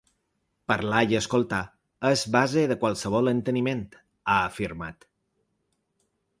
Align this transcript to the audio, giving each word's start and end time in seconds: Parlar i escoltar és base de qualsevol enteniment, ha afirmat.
Parlar 0.71 1.01
i 1.11 1.17
escoltar 1.19 1.59
és 2.11 2.23
base 2.37 2.65
de 2.73 2.79
qualsevol 2.85 3.31
enteniment, 3.35 3.87
ha 4.29 4.41
afirmat. 4.49 5.07